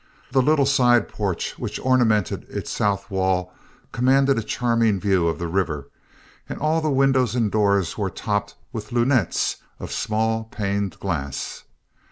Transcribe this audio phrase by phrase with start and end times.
[0.31, 3.53] The little side porch which ornamented its south wall
[3.91, 5.89] commanded a charming view of the river,
[6.49, 11.65] and all the windows and doors were topped with lunettes of small paned glass.